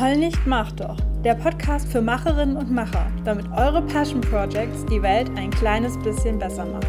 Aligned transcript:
Heul 0.00 0.16
nicht, 0.16 0.46
mach 0.46 0.70
doch. 0.70 0.96
Der 1.24 1.34
Podcast 1.34 1.90
für 1.90 2.00
Macherinnen 2.00 2.56
und 2.56 2.70
Macher, 2.70 3.10
damit 3.24 3.46
eure 3.50 3.82
Passion 3.82 4.20
Projects 4.20 4.86
die 4.86 5.02
Welt 5.02 5.28
ein 5.36 5.50
kleines 5.50 5.98
bisschen 5.98 6.38
besser 6.38 6.64
machen. 6.66 6.86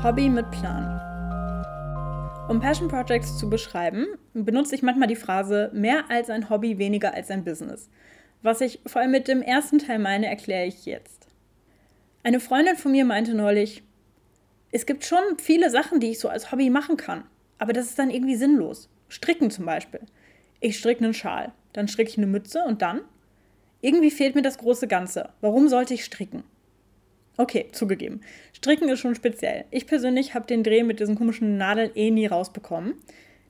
Hobby 0.00 0.28
mit 0.28 0.48
Plan. 0.52 1.00
Um 2.48 2.60
Passion 2.60 2.86
Projects 2.86 3.36
zu 3.36 3.50
beschreiben, 3.50 4.06
benutze 4.32 4.76
ich 4.76 4.84
manchmal 4.84 5.08
die 5.08 5.16
Phrase 5.16 5.72
mehr 5.74 6.04
als 6.08 6.30
ein 6.30 6.48
Hobby, 6.48 6.78
weniger 6.78 7.14
als 7.14 7.32
ein 7.32 7.42
Business. 7.42 7.90
Was 8.42 8.60
ich 8.60 8.78
vor 8.86 9.02
allem 9.02 9.10
mit 9.10 9.26
dem 9.26 9.42
ersten 9.42 9.80
Teil 9.80 9.98
meine, 9.98 10.28
erkläre 10.28 10.66
ich 10.66 10.86
jetzt. 10.86 11.26
Eine 12.22 12.38
Freundin 12.38 12.76
von 12.76 12.92
mir 12.92 13.04
meinte 13.04 13.34
neulich, 13.34 13.82
es 14.70 14.86
gibt 14.86 15.04
schon 15.04 15.38
viele 15.38 15.68
Sachen, 15.68 15.98
die 15.98 16.12
ich 16.12 16.20
so 16.20 16.28
als 16.28 16.52
Hobby 16.52 16.70
machen 16.70 16.96
kann. 16.96 17.24
Aber 17.58 17.72
das 17.72 17.86
ist 17.86 17.98
dann 17.98 18.10
irgendwie 18.10 18.36
sinnlos. 18.36 18.88
Stricken 19.08 19.50
zum 19.50 19.66
Beispiel. 19.66 20.00
Ich 20.60 20.78
stricke 20.78 21.04
einen 21.04 21.14
Schal, 21.14 21.52
dann 21.72 21.88
stricke 21.88 22.10
ich 22.10 22.18
eine 22.18 22.26
Mütze 22.26 22.64
und 22.64 22.82
dann? 22.82 23.02
Irgendwie 23.80 24.10
fehlt 24.10 24.34
mir 24.34 24.42
das 24.42 24.58
große 24.58 24.88
Ganze. 24.88 25.30
Warum 25.40 25.68
sollte 25.68 25.94
ich 25.94 26.04
stricken? 26.04 26.42
Okay, 27.36 27.68
zugegeben. 27.72 28.22
Stricken 28.54 28.88
ist 28.88 29.00
schon 29.00 29.14
speziell. 29.14 29.66
Ich 29.70 29.86
persönlich 29.86 30.34
habe 30.34 30.46
den 30.46 30.62
Dreh 30.62 30.82
mit 30.82 31.00
diesen 31.00 31.16
komischen 31.16 31.58
Nadeln 31.58 31.90
eh 31.94 32.10
nie 32.10 32.26
rausbekommen. 32.26 32.94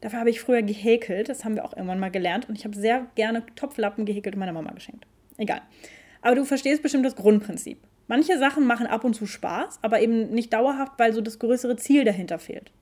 Dafür 0.01 0.19
habe 0.19 0.31
ich 0.31 0.41
früher 0.41 0.63
gehäkelt, 0.63 1.29
das 1.29 1.45
haben 1.45 1.55
wir 1.55 1.65
auch 1.65 1.73
irgendwann 1.73 2.01
mal 2.01 2.11
gelernt. 2.11 2.49
Und 2.49 2.59
ich 2.59 2.65
habe 2.65 2.77
sehr 2.77 3.07
gerne 3.15 3.45
Topflappen 3.55 4.05
gehäkelt 4.05 4.35
und 4.35 4.41
meiner 4.41 4.53
Mama 4.53 4.73
geschenkt. 4.73 5.07
Egal. 5.37 5.63
Aber 6.21 6.35
du 6.35 6.45
verstehst 6.45 6.83
bestimmt 6.83 7.07
das 7.07 7.15
Grundprinzip. 7.15 7.79
Manche 8.09 8.39
Sachen 8.39 8.67
machen 8.67 8.87
ab 8.87 9.05
und 9.05 9.15
zu 9.15 9.27
Spaß, 9.27 9.79
aber 9.83 10.01
eben 10.01 10.31
nicht 10.31 10.53
dauerhaft, 10.53 10.93
weil 10.99 11.13
so 11.13 11.21
das 11.21 11.39
größere 11.39 11.77
Ziel 11.77 12.05
dahinter 12.05 12.39
fehlt. 12.39 12.73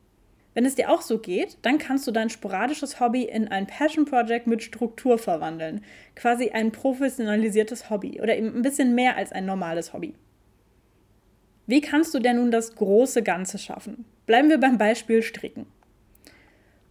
Wenn 0.55 0.65
es 0.65 0.77
dir 0.77 0.91
auch 0.91 1.03
so 1.03 1.19
geht, 1.19 1.59
dann 1.63 1.79
kannst 1.79 2.07
du 2.07 2.13
dein 2.13 2.31
sporadisches 2.31 3.01
Hobby 3.01 3.25
in 3.25 3.49
ein 3.49 3.67
Passion 3.67 4.05
Project 4.05 4.47
mit 4.47 4.63
Struktur 4.63 5.19
verwandeln. 5.19 5.85
Quasi 6.15 6.51
ein 6.51 6.71
professionalisiertes 6.71 7.91
Hobby 7.91 8.21
oder 8.21 8.37
eben 8.37 8.55
ein 8.55 8.63
bisschen 8.63 8.95
mehr 8.95 9.17
als 9.17 9.33
ein 9.33 9.47
normales 9.47 9.93
Hobby. 9.93 10.15
Wie 11.67 11.81
kannst 11.81 12.15
du 12.15 12.21
denn 12.21 12.37
nun 12.37 12.51
das 12.51 12.77
große 12.77 13.23
Ganze 13.23 13.59
schaffen? 13.59 14.05
Bleiben 14.27 14.49
wir 14.49 14.59
beim 14.59 14.79
Beispiel 14.79 15.23
Stricken. 15.23 15.67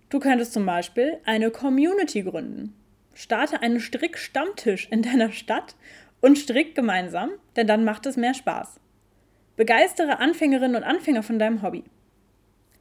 Du 0.09 0.19
könntest 0.19 0.53
zum 0.53 0.65
Beispiel 0.65 1.17
eine 1.25 1.49
Community 1.49 2.21
gründen. 2.23 2.75
Starte 3.13 3.61
einen 3.61 3.79
Strickstammtisch 3.79 4.87
in 4.91 5.03
deiner 5.03 5.31
Stadt 5.31 5.75
und 6.21 6.37
strick 6.37 6.75
gemeinsam, 6.75 7.31
denn 7.55 7.67
dann 7.67 7.83
macht 7.83 8.05
es 8.05 8.17
mehr 8.17 8.33
Spaß. 8.33 8.79
Begeistere 9.55 10.19
Anfängerinnen 10.19 10.75
und 10.75 10.83
Anfänger 10.83 11.23
von 11.23 11.37
deinem 11.39 11.61
Hobby. 11.61 11.83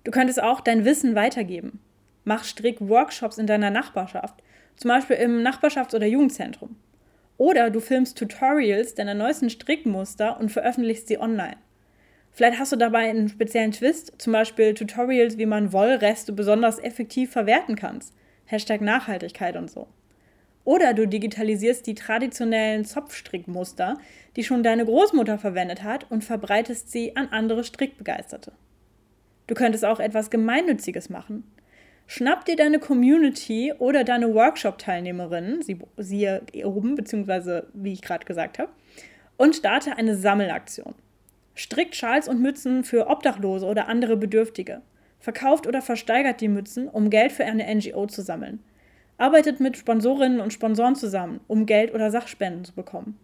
Du 0.04 0.10
könntest 0.10 0.42
auch 0.42 0.60
dein 0.60 0.84
Wissen 0.84 1.14
weitergeben. 1.14 1.80
Mach 2.24 2.44
Strick-Workshops 2.44 3.38
in 3.38 3.46
deiner 3.46 3.70
Nachbarschaft, 3.70 4.42
zum 4.76 4.88
Beispiel 4.88 5.16
im 5.16 5.42
Nachbarschafts- 5.42 5.94
oder 5.94 6.06
Jugendzentrum. 6.06 6.76
Oder 7.38 7.70
du 7.70 7.80
filmst 7.80 8.18
Tutorials 8.18 8.94
deiner 8.94 9.14
neuesten 9.14 9.50
Strickmuster 9.50 10.38
und 10.38 10.50
veröffentlichst 10.50 11.08
sie 11.08 11.18
online. 11.18 11.56
Vielleicht 12.30 12.58
hast 12.58 12.72
du 12.72 12.76
dabei 12.76 13.10
einen 13.10 13.28
speziellen 13.28 13.72
Twist, 13.72 14.14
zum 14.18 14.32
Beispiel 14.32 14.74
Tutorials, 14.74 15.38
wie 15.38 15.46
man 15.46 15.72
Wollreste 15.72 16.32
besonders 16.32 16.78
effektiv 16.78 17.30
verwerten 17.30 17.76
kann. 17.76 18.00
Hashtag 18.46 18.80
Nachhaltigkeit 18.80 19.56
und 19.56 19.70
so. 19.70 19.86
Oder 20.64 20.94
du 20.94 21.06
digitalisierst 21.06 21.86
die 21.86 21.94
traditionellen 21.94 22.84
Zopfstrickmuster, 22.84 23.98
die 24.36 24.44
schon 24.44 24.62
deine 24.62 24.84
Großmutter 24.84 25.38
verwendet 25.38 25.82
hat, 25.82 26.10
und 26.10 26.24
verbreitest 26.24 26.90
sie 26.90 27.16
an 27.16 27.28
andere 27.28 27.64
Strickbegeisterte. 27.64 28.52
Du 29.46 29.54
könntest 29.54 29.84
auch 29.84 30.00
etwas 30.00 30.30
Gemeinnütziges 30.30 31.10
machen. 31.10 31.44
Schnapp 32.06 32.44
dir 32.44 32.56
deine 32.56 32.78
Community 32.78 33.72
oder 33.78 34.04
deine 34.04 34.34
Workshop-Teilnehmerinnen, 34.34 35.62
sie, 35.62 35.78
siehe 35.96 36.42
oben, 36.64 36.94
beziehungsweise 36.94 37.68
wie 37.72 37.92
ich 37.92 38.02
gerade 38.02 38.24
gesagt 38.24 38.58
habe, 38.58 38.70
und 39.36 39.56
starte 39.56 39.96
eine 39.96 40.16
Sammelaktion. 40.16 40.94
Strickt 41.54 41.96
Schals 41.96 42.28
und 42.28 42.40
Mützen 42.40 42.84
für 42.84 43.08
Obdachlose 43.08 43.66
oder 43.66 43.88
andere 43.88 44.16
Bedürftige. 44.16 44.82
Verkauft 45.20 45.66
oder 45.66 45.82
versteigert 45.82 46.40
die 46.40 46.48
Mützen, 46.48 46.88
um 46.88 47.10
Geld 47.10 47.32
für 47.32 47.44
eine 47.44 47.72
NGO 47.74 48.06
zu 48.06 48.22
sammeln. 48.22 48.60
Arbeitet 49.18 49.60
mit 49.60 49.76
Sponsorinnen 49.76 50.40
und 50.40 50.52
Sponsoren 50.52 50.96
zusammen, 50.96 51.40
um 51.46 51.66
Geld 51.66 51.94
oder 51.94 52.10
Sachspenden 52.10 52.64
zu 52.64 52.74
bekommen. 52.74 53.18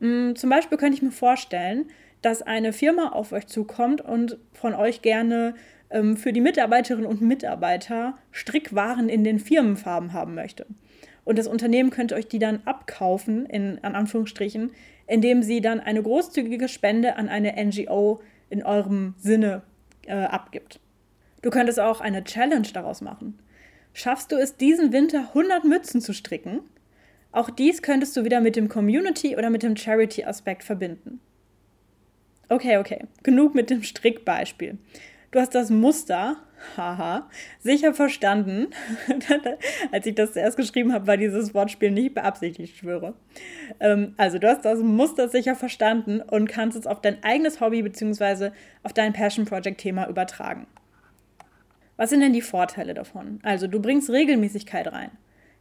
Mm, 0.00 0.34
zum 0.34 0.50
Beispiel 0.50 0.76
könnte 0.76 0.96
ich 0.96 1.02
mir 1.02 1.12
vorstellen, 1.12 1.86
dass 2.22 2.42
eine 2.42 2.72
Firma 2.72 3.10
auf 3.10 3.32
euch 3.32 3.46
zukommt 3.46 4.00
und 4.00 4.38
von 4.52 4.74
euch 4.74 5.02
gerne 5.02 5.54
ähm, 5.90 6.16
für 6.16 6.32
die 6.32 6.40
Mitarbeiterinnen 6.40 7.06
und 7.06 7.20
Mitarbeiter 7.20 8.16
Strickwaren 8.30 9.08
in 9.08 9.24
den 9.24 9.38
Firmenfarben 9.38 10.12
haben 10.12 10.34
möchte. 10.34 10.66
Und 11.24 11.38
das 11.38 11.46
Unternehmen 11.46 11.90
könnte 11.90 12.14
euch 12.14 12.26
die 12.26 12.38
dann 12.38 12.62
abkaufen, 12.64 13.46
in 13.46 13.78
an 13.82 13.94
Anführungsstrichen, 13.94 14.70
indem 15.06 15.42
sie 15.42 15.60
dann 15.60 15.80
eine 15.80 16.02
großzügige 16.02 16.68
Spende 16.68 17.16
an 17.16 17.28
eine 17.28 17.54
NGO 17.62 18.20
in 18.50 18.62
eurem 18.64 19.14
Sinne 19.18 19.62
äh, 20.06 20.14
abgibt. 20.14 20.80
Du 21.42 21.50
könntest 21.50 21.80
auch 21.80 22.00
eine 22.00 22.24
Challenge 22.24 22.68
daraus 22.72 23.00
machen. 23.00 23.38
Schaffst 23.94 24.32
du 24.32 24.36
es, 24.36 24.56
diesen 24.56 24.92
Winter 24.92 25.28
100 25.28 25.64
Mützen 25.64 26.00
zu 26.00 26.12
stricken? 26.12 26.60
Auch 27.30 27.50
dies 27.50 27.82
könntest 27.82 28.16
du 28.16 28.24
wieder 28.24 28.40
mit 28.40 28.56
dem 28.56 28.68
Community- 28.68 29.36
oder 29.36 29.50
mit 29.50 29.62
dem 29.62 29.76
Charity-Aspekt 29.76 30.64
verbinden. 30.64 31.20
Okay, 32.52 32.76
okay, 32.76 33.06
genug 33.22 33.54
mit 33.54 33.70
dem 33.70 33.82
Strickbeispiel. 33.82 34.76
Du 35.30 35.40
hast 35.40 35.54
das 35.54 35.70
Muster, 35.70 36.36
haha, 36.76 37.30
sicher 37.60 37.94
verstanden. 37.94 38.66
Als 39.90 40.04
ich 40.04 40.14
das 40.14 40.34
zuerst 40.34 40.58
geschrieben 40.58 40.92
habe, 40.92 41.06
war 41.06 41.16
dieses 41.16 41.54
Wortspiel 41.54 41.90
nicht 41.90 42.12
beabsichtigt, 42.12 42.74
ich 42.74 42.78
schwöre. 42.78 43.14
Ähm, 43.80 44.12
also, 44.18 44.38
du 44.38 44.48
hast 44.48 44.66
das 44.66 44.80
Muster 44.80 45.30
sicher 45.30 45.54
verstanden 45.54 46.20
und 46.20 46.46
kannst 46.46 46.76
es 46.76 46.86
auf 46.86 47.00
dein 47.00 47.24
eigenes 47.24 47.62
Hobby 47.62 47.80
bzw. 47.80 48.50
auf 48.82 48.92
dein 48.92 49.14
Passion 49.14 49.46
Project 49.46 49.80
Thema 49.80 50.06
übertragen. 50.06 50.66
Was 51.96 52.10
sind 52.10 52.20
denn 52.20 52.34
die 52.34 52.42
Vorteile 52.42 52.92
davon? 52.92 53.40
Also, 53.42 53.66
du 53.66 53.80
bringst 53.80 54.10
Regelmäßigkeit 54.10 54.92
rein. 54.92 55.12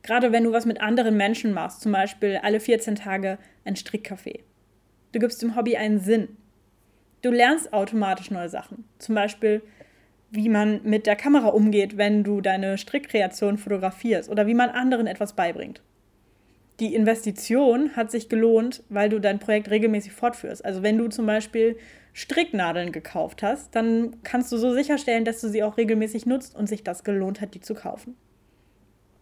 Gerade 0.03 0.34
wenn 0.34 0.44
du 0.44 0.51
was 0.51 0.66
mit 0.66 0.81
anderen 0.81 1.16
Menschen 1.16 1.53
machst, 1.53 1.80
zum 1.80 1.94
Beispiel 1.94 2.41
alle 2.44 2.59
14 2.59 2.96
Tage 2.96 3.38
ein 3.63 3.78
Strickcafé. 3.78 4.41
Du 5.13 5.19
gibst 5.19 5.41
dem 5.41 5.56
Hobby 5.56 5.78
einen 5.78 6.00
Sinn. 6.00 6.35
Du 7.22 7.30
lernst 7.30 7.72
automatisch 7.72 8.32
neue 8.32 8.50
Sachen. 8.50 8.86
Zum 8.98 9.14
Beispiel, 9.14 9.62
wie 10.32 10.50
man 10.50 10.82
mit 10.84 11.06
der 11.06 11.16
Kamera 11.16 11.50
umgeht, 11.50 11.98
wenn 11.98 12.24
du 12.24 12.42
deine 12.42 12.78
Strickkreation 12.78 13.58
fotografierst 13.58 14.30
oder 14.30 14.48
wie 14.48 14.54
man 14.54 14.70
anderen 14.70 15.06
etwas 15.06 15.34
beibringt. 15.34 15.81
Die 16.80 16.96
Investition 16.96 17.96
hat 17.96 18.10
sich 18.10 18.28
gelohnt, 18.28 18.84
weil 18.90 19.10
du 19.10 19.20
dein 19.20 19.38
Projekt 19.38 19.70
regelmäßig 19.70 20.14
fortführst. 20.14 20.66
Also 20.66 20.81
wenn 20.81 20.98
du 20.98 21.10
zum 21.10 21.28
Beispiel 21.28 21.78
Stricknadeln 22.14 22.92
gekauft 22.92 23.44
hast, 23.44 23.76
dann 23.76 24.18
kannst 24.24 24.52
du 24.52 24.58
so 24.58 24.74
sicherstellen, 24.74 25.24
dass 25.24 25.42
du 25.42 25.48
sie 25.48 25.64
auch 25.64 25.78
regelmäßig 25.78 26.26
nutzt 26.26 26.56
und 26.56 26.68
sich 26.68 26.84
das 26.84 27.04
gelohnt 27.04 27.40
hat, 27.40 27.54
die 27.54 27.62
zu 27.62 27.76
kaufen. 27.76 28.16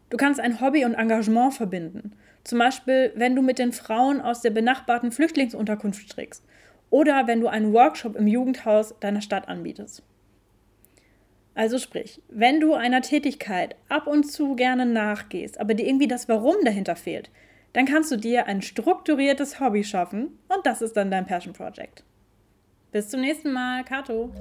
Du 0.09 0.15
kannst 0.15 0.39
ein 0.39 0.61
Hobby 0.61 0.85
und 0.85 0.93
Engagement 0.93 1.53
verbinden. 1.53 2.13
Zum 2.45 2.59
Beispiel, 2.59 3.11
wenn 3.15 3.35
du 3.35 3.41
mit 3.41 3.59
den 3.59 3.73
Frauen 3.73 4.21
aus 4.21 4.41
der 4.41 4.51
benachbarten 4.51 5.11
Flüchtlingsunterkunft 5.11 6.01
strickst 6.01 6.45
oder 6.89 7.27
wenn 7.27 7.41
du 7.41 7.47
einen 7.47 7.73
Workshop 7.73 8.15
im 8.15 8.27
Jugendhaus 8.27 8.95
deiner 8.99 9.21
Stadt 9.21 9.47
anbietest. 9.47 10.03
Also 11.55 11.77
sprich, 11.77 12.21
wenn 12.29 12.59
du 12.59 12.73
einer 12.73 13.01
Tätigkeit 13.01 13.75
ab 13.89 14.07
und 14.07 14.23
zu 14.23 14.55
gerne 14.55 14.85
nachgehst, 14.85 15.59
aber 15.59 15.73
dir 15.73 15.87
irgendwie 15.87 16.07
das 16.07 16.29
Warum 16.29 16.55
dahinter 16.63 16.95
fehlt, 16.95 17.29
dann 17.73 17.85
kannst 17.85 18.11
du 18.11 18.15
dir 18.15 18.47
ein 18.47 18.61
strukturiertes 18.61 19.59
Hobby 19.59 19.83
schaffen 19.83 20.39
und 20.47 20.65
das 20.65 20.81
ist 20.81 20.95
dann 20.95 21.11
dein 21.11 21.25
Passion 21.25 21.53
Project. 21.53 22.03
Bis 22.91 23.09
zum 23.09 23.21
nächsten 23.21 23.51
Mal, 23.51 23.83
Kato. 23.83 24.31